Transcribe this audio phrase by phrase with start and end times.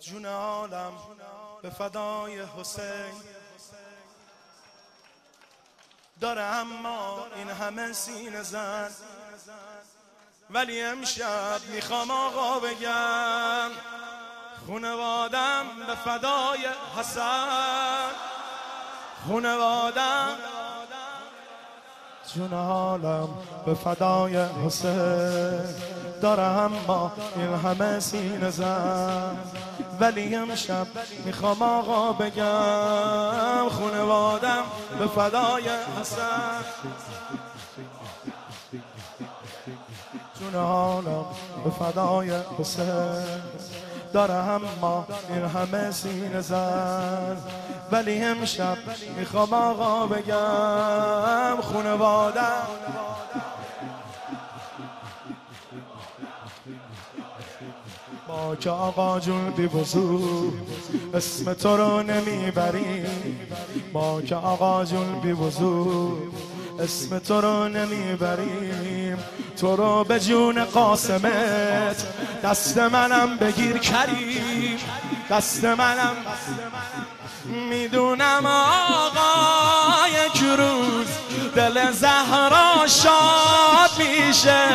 [0.00, 0.92] جون عالم
[1.62, 3.22] به فدای حسین.
[6.20, 8.90] داره اما این همه سین زن.
[10.50, 13.70] ولی امشب می‌خوام آقا بگم
[14.66, 18.10] خونوادم به فدای حسن.
[19.26, 20.38] خونوادم
[22.36, 23.28] جون عالم
[23.66, 25.60] به فدای حسین.
[26.22, 29.36] داره اما این همه سین زن.
[30.00, 30.86] ولی امشب
[31.24, 34.62] می‌خوام آقا بگم خونوادم
[34.98, 35.68] به فدای
[36.00, 36.64] حسن.
[40.40, 41.24] جون حالم
[41.64, 43.42] به فدای حسین.
[44.16, 47.36] داره اما این همه سین زن.
[47.92, 48.76] ولی امشب
[49.18, 52.66] می‌خوام آقا بگم خونوادم
[58.28, 59.70] ما که آقا جون بی
[61.14, 63.06] اسم تو رو نمی‌بریم.
[63.92, 65.32] ما که آقا جون بی
[66.80, 69.18] اسم تو رو نمی‌بریم.
[69.60, 72.04] تو رو به جون قاسمت.
[72.44, 74.78] دست منم بگیر کریم.
[75.30, 76.16] دست منم
[77.44, 81.06] می‌دونم آقا یک روز
[81.54, 84.68] دل زهرا شاد میشه.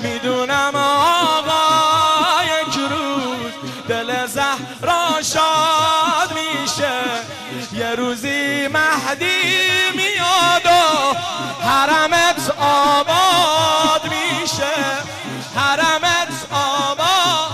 [0.00, 3.52] می‌دونم آقا یک روز
[3.88, 7.00] دل زهرا شاد میشه.
[7.72, 9.97] یه روزی مهدی
[11.78, 14.74] حرمت آباد میشه.
[15.54, 17.48] حرمت آباد.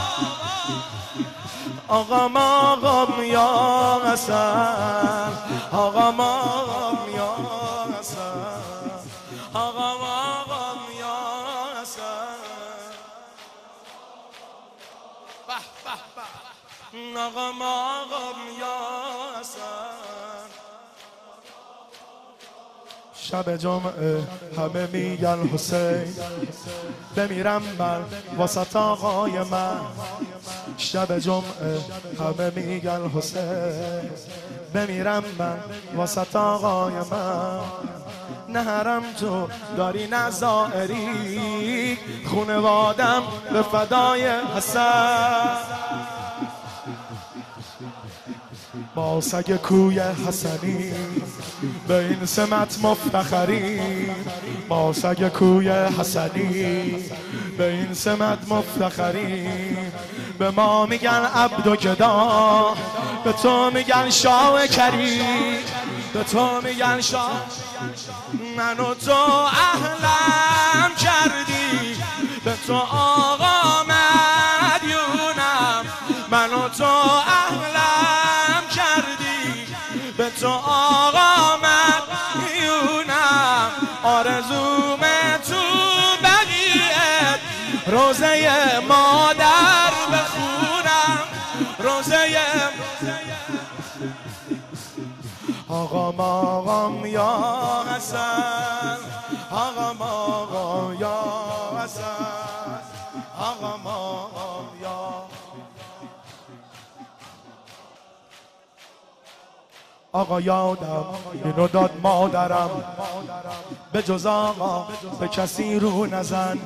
[1.89, 5.33] آقا ماغم یا حسن
[5.73, 7.37] آقا ماغم یا
[7.99, 8.61] حسن
[9.55, 11.17] آقا ماغم یا
[11.83, 12.37] حسن
[15.49, 17.21] به به به.
[17.21, 18.64] آقا ماغم یا
[23.25, 24.23] شب جمعه
[24.59, 26.15] همه میگن حسین.
[27.17, 28.01] بمیرم من
[28.39, 29.77] واسط آقای من.
[30.79, 31.79] شب جمعه
[32.19, 34.11] همه میگن حسین.
[34.75, 35.57] بمیرم من
[35.97, 37.61] واسط آقای من.
[38.49, 44.27] نه حرم تو داری نظائری خونوادم به فدای
[44.57, 45.57] حسن.
[48.95, 50.93] با سگ کوی حسنی
[51.89, 54.15] به این سمت مفتخریم
[54.69, 56.95] با سگ کوی حسنی
[57.59, 59.93] به این سمت مفتخریم
[60.39, 62.75] به ما میگن عبد و گدا
[63.25, 65.59] به تو میگن شاه کریم
[66.15, 67.43] به تو میگن شاه
[68.57, 71.95] من و تو اهلم کردی.
[72.45, 73.34] به تو آقا
[80.25, 83.09] به تو آقا مدیونم
[84.05, 85.01] آرزوم
[85.49, 85.63] تو
[86.23, 87.39] بقیه.
[87.87, 91.19] روزه مادر بخونم.
[91.79, 92.41] روزه
[95.69, 98.99] آقا ماقام یا حسن.
[99.51, 101.25] آقا ماقام یا
[101.79, 102.81] حسن.
[103.39, 104.34] آقا ماقام
[110.15, 111.05] آقا یادم
[111.45, 112.71] اینو داد مادرم.
[113.93, 114.87] به جز آقا
[115.21, 116.59] به کسی رو نزن.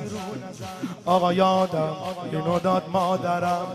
[1.05, 1.95] آقا یادم
[2.31, 3.67] اینو داد مادرم.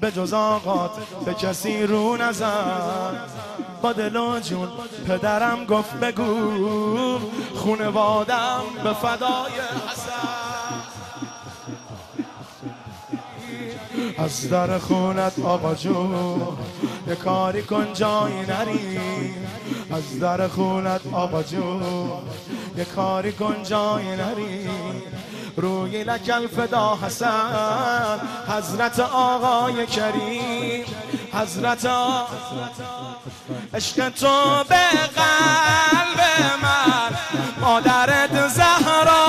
[0.00, 0.90] به جز آقا
[1.24, 3.16] به کسی رو نزن.
[3.82, 4.68] با دل جون
[5.08, 7.18] پدرم گفت بگو
[7.54, 9.52] خونوادم به فدای
[9.90, 10.38] حسن.
[14.18, 16.58] از در خونت آقا جون.
[17.08, 19.00] یه کاری کن جایی نری.
[19.92, 21.82] از در خونت آقا جون.
[22.76, 24.70] یه کاری کن جایی نری.
[25.56, 28.20] روی لکل فدا حسن.
[28.48, 30.84] حضرت آقای کریم.
[31.32, 32.26] حضرت آقا
[33.74, 36.20] عشق تو به قلب
[36.62, 37.16] من.
[37.60, 39.28] مادرت زهرا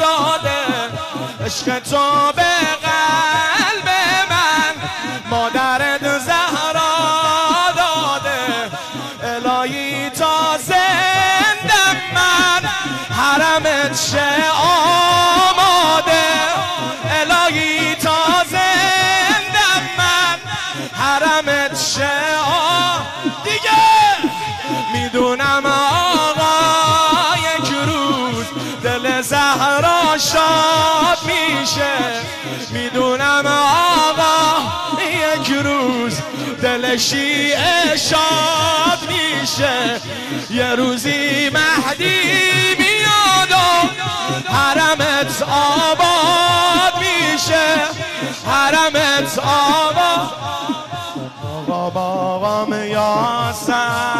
[0.00, 0.62] داده.
[1.44, 2.51] عشق تو به
[9.62, 12.68] الهی تا زندم من.
[13.16, 16.24] حرمت شه آماده؟
[17.20, 20.38] الهی تا زندم من.
[21.00, 22.10] حرمت شه
[23.44, 23.82] دیگه!
[24.92, 28.46] می‌دونم آقا یک روز
[28.82, 31.18] دل زهرا شاد
[31.48, 31.94] میشه.
[32.70, 34.62] می‌دونم آقا
[35.00, 36.18] یک روز
[36.62, 37.48] دلشی
[37.96, 40.00] شاد میشه.
[40.50, 47.66] یه روزی مهدی بیاد و حرمت آباد میشه.
[48.46, 50.42] حرمت آباد.
[51.72, 54.11] آقا آقا یاسن آقا آقا یا